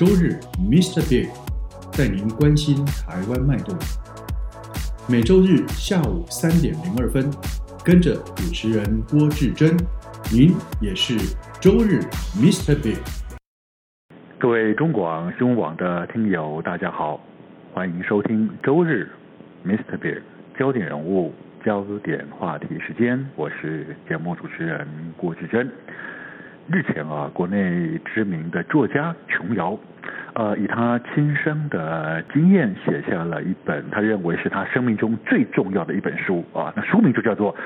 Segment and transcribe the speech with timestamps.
[0.00, 1.06] 周日，Mr.
[1.10, 1.28] Big
[1.92, 3.76] 带您关心台湾脉动。
[5.06, 7.30] 每周日下午三点零二分，
[7.84, 9.76] 跟着主持人郭志珍，
[10.32, 11.18] 您也是
[11.60, 12.00] 周日
[12.34, 12.74] Mr.
[12.82, 12.96] Big。
[14.38, 17.20] 各位中广新闻网的听友，大家好，
[17.74, 19.06] 欢迎收听周日
[19.66, 19.98] Mr.
[19.98, 20.22] Big
[20.58, 24.88] 焦点人物、焦点话题时间，我是节目主持人
[25.18, 25.70] 郭志珍。
[26.72, 29.76] 日前啊，国内知名的作家琼瑶，
[30.34, 37.52] 呃，以他亲身的经验写下了一本他认为是他生命中最重要的一本书啊，那书名就叫做《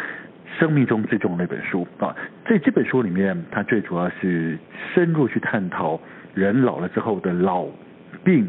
[0.58, 2.16] 生命中最重要的一本书》啊。
[2.46, 4.58] 在这本书里面，他最主要是
[4.94, 6.00] 深入去探讨
[6.32, 7.66] 人老了之后的老、
[8.24, 8.48] 病、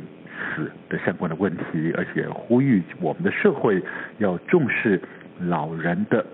[0.56, 3.84] 死的相关的问题，而且呼吁我们的社会
[4.20, 5.00] 要重视
[5.42, 6.26] 老人的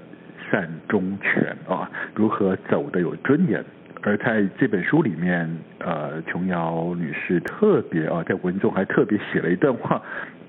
[0.50, 3.64] 善终权啊，如何走得有尊严。
[4.04, 5.48] 而在这本书里面，
[5.80, 10.02] 呃，琼瑶女士特别啊，在文中还特别写了一段话，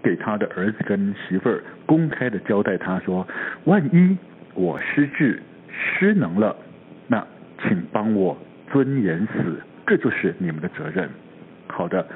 [0.02, 3.26] 给她的儿子跟媳妇儿公开的交代，她说
[3.64, 4.16] ：“万一
[4.54, 6.56] 我失智失能了，
[7.08, 7.26] 那
[7.62, 8.36] 请帮我
[8.72, 11.08] 尊严死，这就是你们的责任。”
[11.68, 12.06] 好的，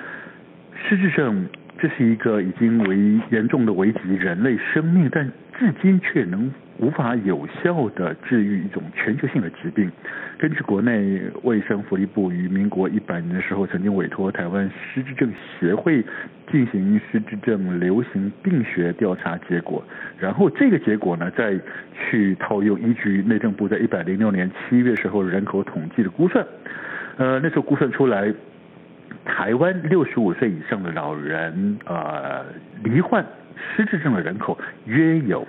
[0.88, 1.46] 失智症
[1.78, 2.96] 这是一个已经为
[3.30, 9.90] 严重的危及人类生命，但至今却能无法有效的治愈一种全球性的疾病。
[10.38, 16.02] 根据国内卫生福利部于民国一百年的时候，曾经委托台湾失智症协会
[16.50, 19.82] 进行失智症流行病学调查结果，
[20.18, 21.58] 然后这个结果呢，再
[21.94, 26.46] 去套用依据内政部在一百零六年七月时候人口统计的估算，
[27.16, 28.32] 呃，那时候估算出来，
[29.26, 32.44] 台湾六十五岁以上的老人，呃，
[32.84, 33.26] 罹患
[33.76, 35.46] 失智症的人口约有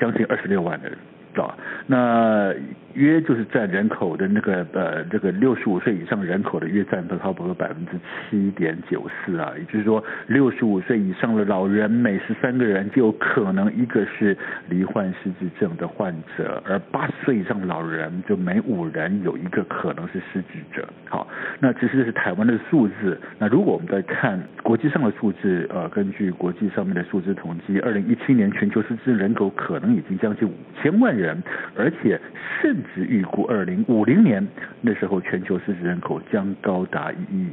[0.00, 0.92] 将近二十六万人。
[1.36, 1.54] 啊，
[1.86, 2.52] 那
[2.98, 7.92] 约就是占人口的那个呃，这个六十五岁以上人口的约占都差不多百分之
[8.28, 14.36] 七点九四啊，也就是说，六十五岁以上的老人每十三个人就有可能一个是
[14.68, 20.88] 罹患失智症的患者，而八十岁以上的老人就每五人有一个可能是失智者。
[21.08, 21.28] 好，
[21.60, 23.16] 那其实这是台湾的数字。
[23.38, 31.40] 那如果我们在看国际上的数字，呃，根据国际上面的数字统计，二零一七年全球失智人口可能已经将近五千万人。
[31.76, 32.20] 而且
[32.60, 34.46] 甚是预估，二零五零年
[34.80, 37.48] 那时候全球失智人口将高达一亿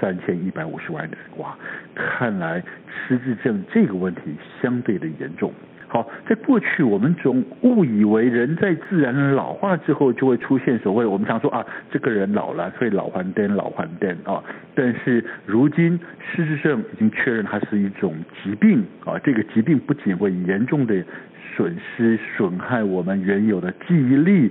[0.00, 1.16] 三千一百五十万人。
[1.36, 1.56] 哇，
[1.94, 4.22] 看来失智症这个问题
[4.60, 5.52] 相对的严重。
[5.90, 14.42] 好，在过去我们总误以为人在自然老化之后就会出现所谓我们常说啊，这个人老了，所以老还癫，老还癫啊。
[14.74, 21.04] 但是如今失智症已经确认它是一种疾病啊，这个疾病不仅会严重的。
[21.56, 24.50] 损失损害我们原有的记忆力，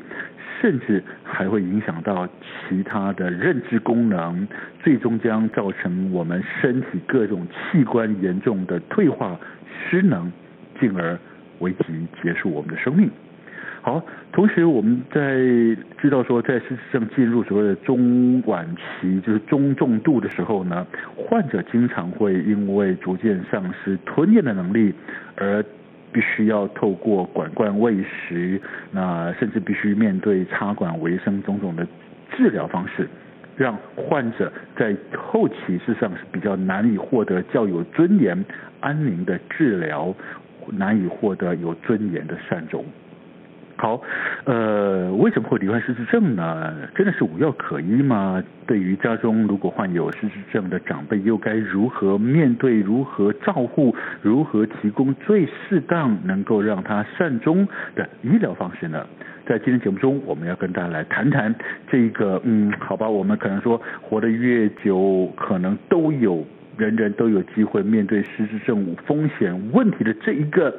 [0.59, 4.45] 甚至还会影响到其他的认知功能，
[4.83, 9.39] 最终将造成我们身体各种器官严重的退化
[9.89, 10.31] 失能，
[10.79, 11.17] 进而
[11.59, 13.09] 危及结束我们的生命。
[13.81, 15.37] 好，同时我们在
[15.97, 24.93] 知道说，在失智症进入所谓的中晚期，就是中重度的时候呢，患者经常会因为逐渐丧失吞咽的能力
[25.35, 25.63] 而。
[26.11, 28.59] 必须要透过管灌喂食，
[28.91, 31.85] 那甚至必须面对插管维生种种的
[32.35, 33.07] 治疗方式，
[33.55, 35.55] 让患者在后期
[35.85, 38.43] 事实上是比较难以获得较有尊严、
[38.79, 40.11] 安宁的治疗，
[40.73, 42.85] 难以获得有尊严的善终。
[43.77, 44.01] 好，
[44.43, 46.73] 呃，为什么会罹患失智症呢？
[46.93, 48.43] 真的是无药可医吗？
[48.67, 52.81] 对于家中如果患有失智症的长辈，又该如何面对？
[52.81, 53.95] 如何照顾？
[54.21, 57.65] 如何提供最适当能够让他善终
[57.95, 59.07] 的医疗方式呢？
[59.45, 61.55] 在今天节目中，我们要跟大家来谈谈
[61.89, 66.45] 这个，嗯，好吧，我们可能说活得越久，可能都有。
[66.79, 70.73] 人人都有机会面对失智症风险问题的这一个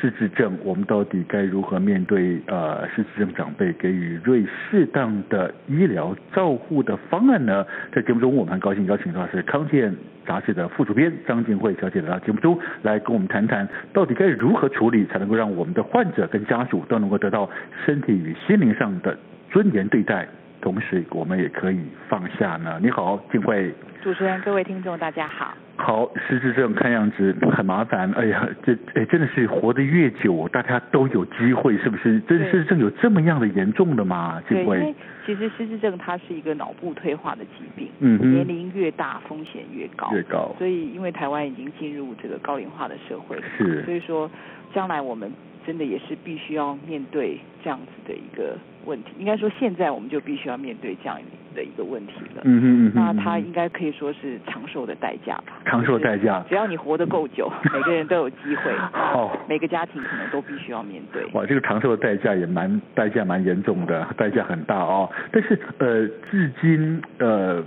[0.00, 2.40] 失智症，我们到底该如何面对？
[2.46, 7.66] 呃，失智症长辈给予最适当的医疗照护的方案呢？
[7.92, 9.92] 在节目中，我们很高兴邀请到是康健
[10.24, 17.50] 杂志的副主编张静慧小姐来到节目中来跟我们谈谈，到底该如何处理，才能够让我们的患者跟家属都能够得到
[17.84, 19.18] 身体与心灵上的
[19.50, 20.28] 尊严对待，
[20.60, 22.78] 同时我们也可以放下呢？
[22.82, 23.72] 你好，静慧。
[24.02, 25.54] 主持人，各位听众，大家好。
[25.76, 28.10] 好，失智症看样子很麻烦。
[28.12, 32.20] 哎呀，这哎真的是活得越久，大家都有机会，是不是？
[32.20, 34.42] 这失智症有这么样的严重的吗？
[34.48, 34.94] 对，因为
[35.26, 40.54] 其实失智症它是一个脑部退化的疾病，嗯哼，年龄越大风险越高，越高。
[40.58, 44.30] 所以因为台湾已经进入这个高龄化的社会，是，所以说
[44.74, 45.30] 将来我们。
[45.66, 51.18] 真的也是必须要面对这样子的一个问题，应该说现在我们就必须要面对这样
[51.54, 52.42] 的一个问题了。
[52.44, 52.92] 嗯哼嗯哼。
[52.94, 55.60] 那它应该可以说是长寿的代价吧？
[55.64, 56.44] 长寿代价。
[56.48, 58.72] 只要你活得够久， 每个人都有机会。
[58.94, 59.30] 哦。
[59.48, 61.24] 每个家庭可能都必须要面对。
[61.32, 65.10] 哇，这个长寿的代价也蛮代价蛮严重的，代价很大哦。
[65.30, 67.62] 但是呃，至今呃。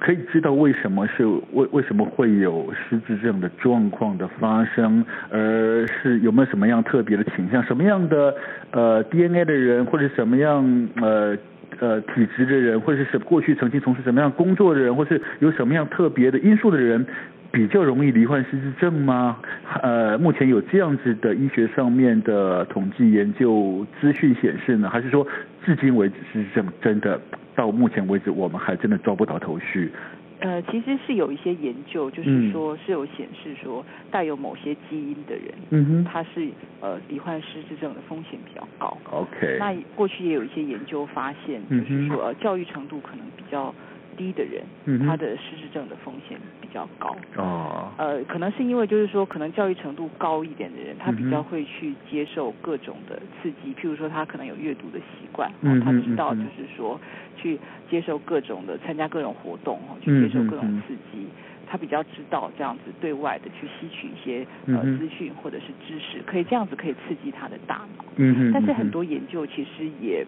[0.00, 8.34] 可以知道为什么是为为什么会有失智症的状况的发生，而是有没有什么样特别的倾向，什么样的
[8.70, 11.36] 呃 DNA 的人，或者什么样呃
[11.78, 17.04] 呃体质的人，或者是过去曾经从事什么样工作的人，或是有什么样特别的因素的人，
[17.52, 19.36] 比较容易罹患失智症吗？
[19.82, 25.26] 呃，目前有这样子的医学上面的统计研究资讯显示呢，还是说
[25.66, 27.20] 至今为止失智症真的？
[27.54, 29.92] 到目前为止，我们还真的抓不到头绪。
[30.40, 36.48] 呃，其实是有一些研究，就是说是有显示说，带有某些基因的人，嗯哼，他是
[36.80, 38.96] 呃罹患失智症的风险比较高。
[39.10, 39.58] OK。
[39.58, 43.74] 那过去也有一些研究发现，就是说呃教育程度可能比较
[44.16, 47.16] 低的人，嗯，他的失智症的风险比较高。
[47.36, 47.88] 哦。
[47.98, 57.00] 呃，可能是因为就是说，可能教育程度高一点的人，他比较会去接受各种的刺激，譬如说他可能有阅读的习惯，嗯，他知道就是说
[57.36, 57.58] 去
[57.90, 61.26] 接受各种的参加各种活动，去接受各种刺激，
[61.66, 68.04] 他比较知道这样子对外的去吸取一些呃资讯或者是知识，可以这样子可以刺激他的大脑。
[68.16, 70.26] 嗯，但是很多研究其实也。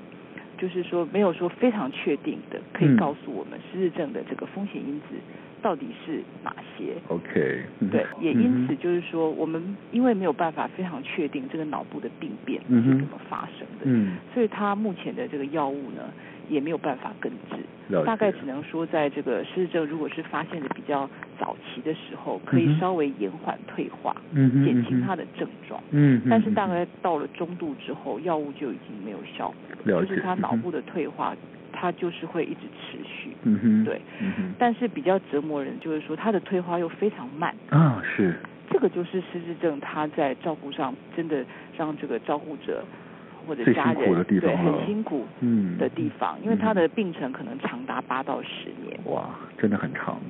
[0.62, 5.06] 就是说，没有说非常确定的，可以告诉我们失智症的这个风险因子
[5.62, 6.94] 到底是哪些。
[7.09, 16.03] OK，对，也因此就是说，我们因为没有办法非常确定这个脑部的病变是怎么发生的，嗯，所以他目前的这个药物呢，
[16.49, 17.56] 也没有办法根治。
[18.06, 29.53] 大概只能说，在这个失智症如果是发现的比较早期的时候，可以稍微延缓退化，嗯，减轻他的症状，嗯，但是大概到了中度之后，药物就已经没有效
[29.85, 31.37] 果了，就是他脑部的退化，
[31.82, 38.37] 它就是会一直持续，嗯哼，对，嗯哼，但是比较折磨人就是说，它的退化又非常慢，啊，是，
[38.70, 41.44] 这个就是失智症，它在照顾上真的
[41.76, 42.84] 让这个照顾者。
[43.44, 45.26] 或者家人对很辛苦
[45.76, 48.96] 的地方，嗯，因为他的病程可能长达八到十年。
[49.06, 50.20] 哇，真的很长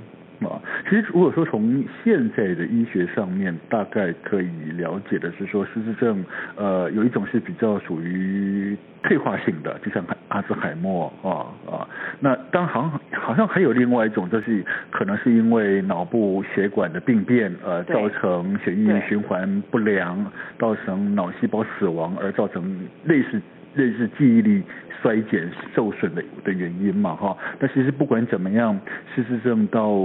[0.45, 0.61] 啊！
[0.85, 6.25] 其实如果说从现在的医学上面，大概可以了解的是说，失智症
[6.57, 11.89] 呃有一种是比较属于退化性的，就像阿兹海默啊啊。
[12.21, 20.25] 那当然好像好像还有另外一种，就是可能是因为脑部血管的病变，呃，造成血液循环不良，
[20.59, 23.41] 造成脑细胞死亡，而造成类似
[23.75, 24.63] 类似记忆力。
[25.03, 28.79] 衰减受损的的原因嘛，哈，但其实不管怎么样，
[29.13, 29.99] 失智症到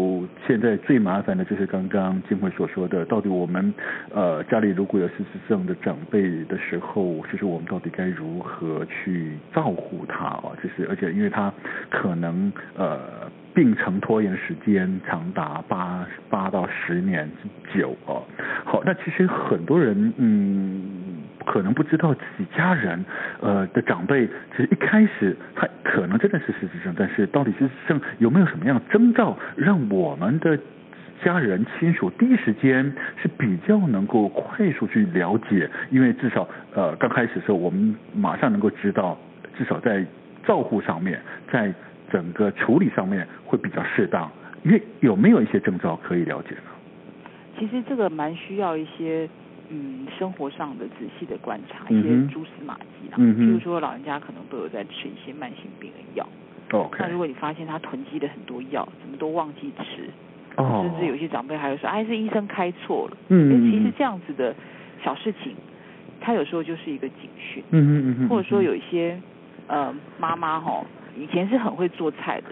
[0.48, 3.72] 现在最麻烦的就是刚刚金慧所说的，到底我们
[4.12, 10.50] 呃家里如果有失智症的长辈的时候，就是我们到底该如何去照顾他啊？
[10.64, 11.54] 就是而且因为他
[11.92, 13.00] 可能呃
[13.54, 17.30] 病程拖延时间长达八八到十年
[17.72, 18.18] 之久啊。
[18.66, 20.87] 好，那其实很多人嗯。
[21.48, 23.04] 可能不知道自己家人，
[23.40, 30.60] 呃的长辈，其实一开始他可能真的是失智症，但是到底失智症有没有什么样征兆，让我们的
[31.24, 35.70] 家人亲属第一时间是比较能够快速去了解？
[35.90, 39.18] 因为至少呃刚开始的时候，我们马上能够知道，
[39.58, 40.06] 至少在
[40.46, 41.18] 照护上面，
[41.50, 41.74] 在
[42.12, 44.30] 整个处理上面会比较适当。
[44.64, 46.72] 因为有没有一些征兆可以了解呢？
[47.58, 49.30] 其实这个蛮需要一些。
[49.70, 56.26] 嗯，生活上的仔细的观察，一些蛛丝马迹啊，嗯，譬如说老人家可能都有在吃一些慢性病的药
[56.72, 56.98] ，OK。
[57.00, 60.10] 那如果你发现他囤积了很多药，怎么都忘记吃，
[60.56, 64.56] 哦，甚至有些长辈还会说，哎，是医生开错了，嗯，其实这样子的
[65.04, 65.54] 小事情，
[66.22, 69.20] 他有时候就是一个警讯，嗯嗯嗯，或者说有一些
[69.68, 70.82] 呃妈妈哈，
[71.18, 72.48] 以前是很会做菜的，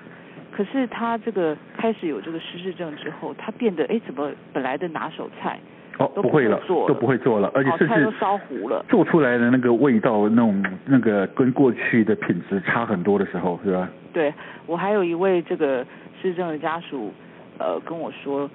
[0.51, 5.57] 可是他这个开始有这个失智症之后，他变得哎，怎么本来的拿手菜。
[5.97, 13.89] 哦，不会了，都不会做了，而且甚至烧糊了，做出来的那个味道，那种那个跟过去的品质差很多的时候，是吧？
[14.11, 14.33] 对，
[14.65, 15.85] 我还有一位这个
[16.21, 17.13] 市政的家属，
[17.57, 18.49] 呃，跟我说，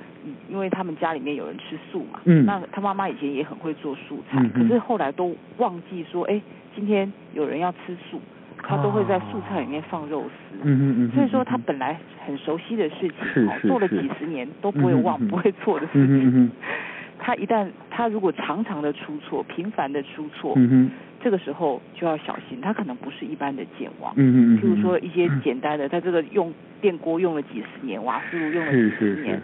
[0.49, 6.41] 因为他们家里面有人吃素嘛，嗯，那他妈妈以前也很会做素菜，嗯，可是后来都忘记说，哎，
[6.75, 8.21] 今天有人要吃素，
[8.63, 10.57] 他都会在素菜里面放肉丝。
[10.63, 11.11] 嗯嗯嗯。
[11.15, 16.51] 所以说他本来很熟悉的事情，是是是做了几十年都不会忘、嗯嗯嗯不会错的事情。
[17.21, 20.91] 他一旦他如果常常的出错，频繁的出错，嗯哼。
[21.23, 24.11] 这个时候就要小心，他可能不是一般的健忘。
[24.17, 24.59] 嗯嗯嗯。
[24.59, 26.51] 譬如说一些简单的，他这个用
[26.81, 29.39] 电锅用了几十年，瓦斯炉用了几十年。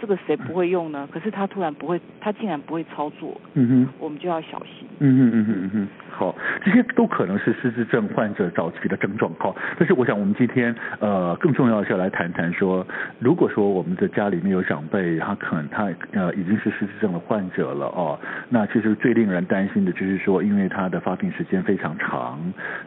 [0.00, 1.06] 这个谁不会用呢？
[1.12, 4.87] 可是他突然不会，他竟然不会操作，嗯哼，我们就要小心。
[5.00, 9.54] 嗯嗯嗯嗯嗯，好，这些都可能是失智症患者早期的症状哈。
[9.78, 12.86] 但是我想我们今天呃更重要的是要来谈谈说，
[13.18, 22.38] 如果说我们的家里面有长辈，他可能他呃已经是失智症的患者了哦，那其实最令人担心的就是说，因为他的发病时间非常长，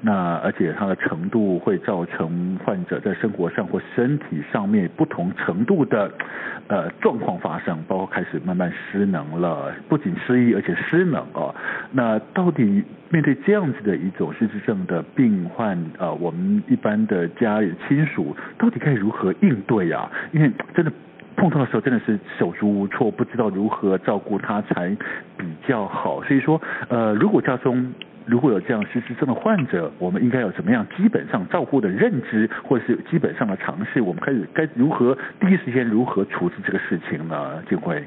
[0.02, 6.12] 那而且他的程度会造成患者在生活上或身体上面不同程度的
[6.68, 6.90] 呃。
[7.02, 11.54] 状况发生，包括开始慢慢失能了，不仅失忆，而且失能哦。
[11.92, 20.10] 那那到底面对这样子的一种失智症的病患，呃，我们一般的家里亲属到底该如何应对、啊？
[20.32, 20.92] 因为真的
[21.36, 24.90] 碰到的时候，真的是手足无措，不知道如何照顾他才
[25.38, 26.24] 比较好。
[26.24, 27.94] 所以说，呃，如果家中
[28.26, 34.02] 如果有这样失智症的患者，我们应该有什么样基本上照顾的认知，或者是基本上的尝试？
[34.02, 37.62] 我们开始该如何第一时间如何处置这个事情呢？
[37.70, 38.04] 静慧，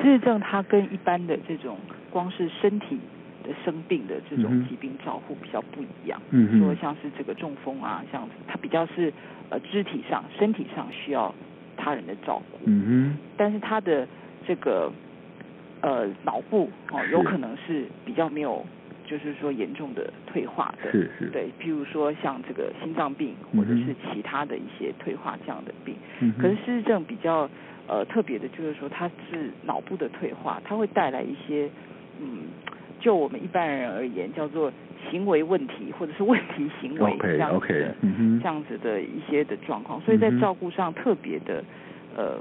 [0.00, 1.76] 失智症它跟一般的这种
[2.10, 2.98] 光是身体
[3.42, 6.20] 的生病的这种疾病照护比较不一样。
[6.30, 9.12] 嗯，说像是这个中风啊这样子，它比较是
[9.48, 11.34] 呃肢体上、身体上需要
[11.76, 12.58] 他人的照顾。
[12.66, 13.18] 嗯哼。
[13.36, 14.06] 但是他的
[14.46, 14.92] 这个
[15.80, 18.66] 呃脑部哦，有可能是比较没有。
[19.06, 25.96] 就是说严重的退化的，是是，对，譬如说像这个心脏病或者是其他的一些退化这样的病。
[26.20, 26.32] 嗯。
[26.38, 27.50] 可是失智症比较
[27.88, 31.68] 呃特别的，就是说它是脑部的退化，它会带来一些
[32.20, 32.42] 嗯，
[33.00, 34.72] 就我们一般人而言叫做
[35.10, 41.64] 行为问题或者是问题行为这样子的 OK 嗯这样子的一些的状况，所以在照顾上特别的
[42.16, 42.38] 呃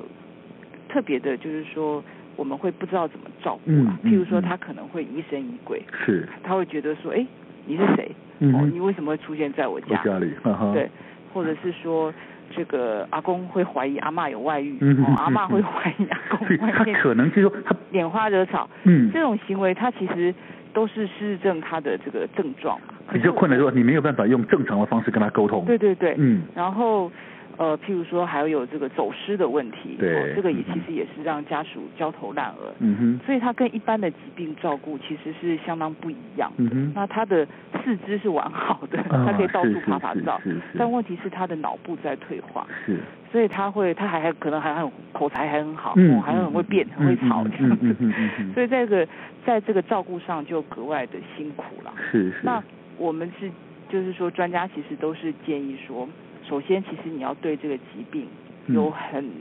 [0.87, 2.03] 特别的，就是说。
[2.35, 7.25] 我们会不知道怎么照顾、啊嗯、譬如说他可能会疑神疑鬼，是，他会觉得说，哎，
[7.65, 8.09] 你是谁？
[8.39, 9.99] 嗯、哦，你为什么会出现在我家？
[9.99, 10.31] 我家里，
[10.73, 10.89] 对，
[11.33, 12.13] 或者是说，
[12.55, 20.33] 这个阿公会怀疑阿妈有外遇，嗯、哦，阿妈会怀疑阿公他可能就是他拈花惹草，嗯，这种行为他其实
[20.73, 22.93] 都是失智症他的这个症状嘛。
[23.11, 25.65] 比较困难说，你没有办法用正常的方式跟他沟通。
[25.65, 27.11] 对对对，嗯，然后。
[27.59, 32.73] 呃，譬如说还有这个走失的问题，对，哦、这个也其实也是让家属焦头烂额。
[32.79, 33.19] 嗯哼。
[33.25, 36.49] 所以他跟一般的疾病照顾其实是相当不一样。
[36.55, 36.93] 嗯哼。
[36.95, 37.45] 那他的
[37.83, 40.39] 四肢是完好的，哦、他可以到处爬爬照。
[40.41, 42.65] 是是，是，但问题是他的脑部在退化。
[42.85, 42.97] 是。
[43.29, 47.77] 所以他会，他还还可能还很口才还很好，嗯，哦、还很会变，嗯、很会吵这样子。
[47.81, 49.07] 嗯嗯嗯嗯嗯、所以在这个
[49.45, 51.93] 在这个照顾上就格外的辛苦了。
[52.09, 52.37] 是是。
[52.43, 52.63] 那
[52.97, 53.51] 我们是
[53.89, 56.07] 就是说专家其实都是建议说。
[56.49, 58.25] 首先，其实你要对这个疾病
[58.67, 59.31] 有很，嗯、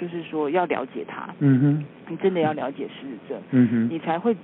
[0.00, 1.28] 就是说要了解它。
[1.40, 1.84] 嗯哼。
[2.08, 3.42] 你真的要了解失智症。
[3.50, 3.88] 嗯哼。
[3.90, 4.36] 你才会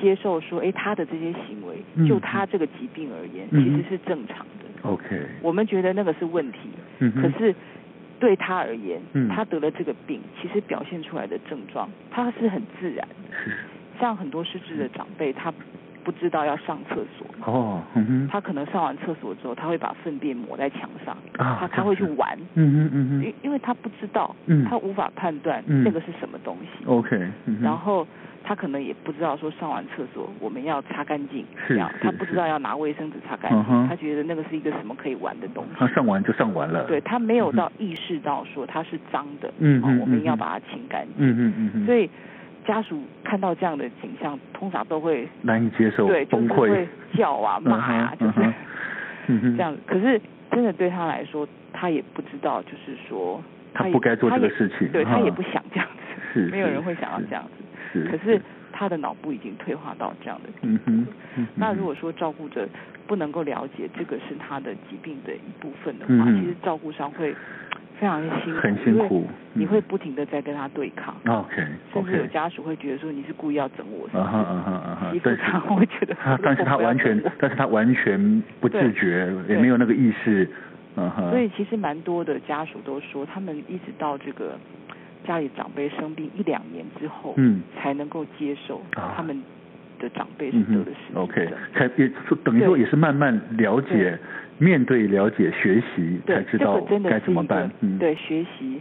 [0.00, 4.88] 接受说，哎，他的这些行为，嗯、就他这个疾病而言，嗯、其实是正常的。
[4.88, 5.20] OK。
[5.42, 6.58] 我们觉得那个是问题。
[7.00, 7.10] 嗯。
[7.20, 7.54] 可是
[8.20, 13.36] 对他而言，嗯、他得了这个病，其实表现出来的症状，他是很自然的。
[13.98, 15.52] 像很多失智的长辈，他。
[16.04, 17.26] 不知道要上厕所。
[17.46, 28.06] 哦，嗯哼，他可能上完厕所之后，他会把粪便抹在墙上，啊，他他会去玩，嗯哼嗯哼，因因为他不知道，嗯，他无法判断那个是什么东西，OK，嗯，然后
[28.42, 42.08] 他可能也不知道说上完厕所我们要擦干净，是，这样，他不知道要拿卫生纸擦干净，他觉得那个是一个什么可以玩的东西，他上完就上完了，对，他没有到意识到说它是脏的，嗯，我们要把它清干净，嗯嗯嗯嗯，所以。
[42.66, 48.32] 家属看到这样的景象，通常都会难以接受，对，崩溃，就是会叫啊、骂啊，就是
[49.56, 49.76] 这样。
[49.86, 53.42] 可是真的对他来说，他也不知道，就是说
[53.72, 57.64] 他不该做这个事情，对他也不想这样子，是没有人会想要这样子。
[57.92, 58.40] 是，可是
[58.72, 60.92] 他的脑部已经退化到这样的地步。
[61.54, 62.68] 那如果说照顾者
[63.06, 67.34] 不能够了解这个是他的疾病的一部分的话，其实照顾上会。
[67.98, 71.14] 非常辛苦，很辛苦，你会不停的在跟他对抗。
[71.24, 76.16] OK，甚至有家属会觉得说你是故意要整我，啊哈啊哈啊哈，欺负他，我会觉得。
[76.42, 80.48] 但是他完全，但是他完全不自觉，也没有那个意识，
[80.96, 81.30] 嗯哼。
[81.30, 84.58] 所以其实蛮多的家属都说，他们一直到这个
[85.26, 88.82] 家里长辈生病一两年之后，嗯，才能够接受
[89.16, 89.40] 他们
[90.00, 91.22] 的长辈是得的失智症。
[91.22, 92.10] OK，才也
[92.42, 94.18] 等于说也是慢慢了解。
[94.58, 97.70] 面对、了解、学习，才知道该怎么办。
[97.80, 98.80] 嗯，对，学习，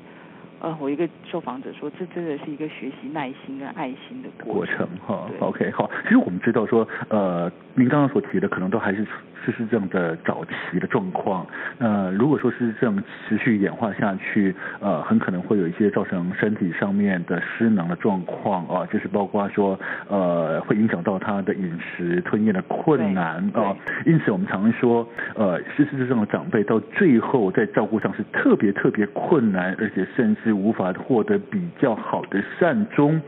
[0.63, 5.29] 呃，我一个受访者说，这真的是一个学习耐心跟爱心的过程哈。
[5.41, 9.05] OK，好，其实我们知道说，呃，您刚刚所提的可能都还是
[9.43, 11.46] 失智症的早期的状况。
[11.77, 19.77] 那、呃、如果说失智症持续演化下去，呃，很可能会有一些造成身体上面的失能的状况啊，就是包括说，
[20.08, 23.75] 呃，会影响到他的饮食吞咽的困难啊。
[24.05, 25.05] 因此，我们常说，
[25.36, 33.22] 呃，失智症的长辈到最后在照顾上是特别特别困难，而且甚至无法获得比较好的善终。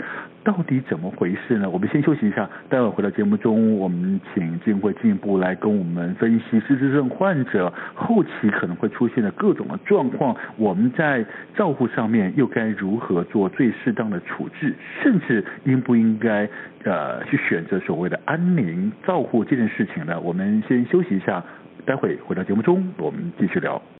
[0.43, 1.67] 到底怎么回事呢？
[1.67, 16.47] 我们先休息一下，待会回到节目中，我们请静慧进一步来跟我们分析失智症患者后期可能会出现的各种的状况，我们在照护上面又该如何做最适当的处置，甚至应不应该
[16.83, 20.19] 呃去选择所谓的安宁照护这件事情呢？
[20.19, 21.43] 我们先休息一下，
[21.87, 23.81] 待会回到节目中，我们继续聊。